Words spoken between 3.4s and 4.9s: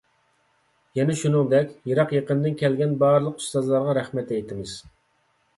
ئۇستازلارغا رەھمەت ئېيتىمىز.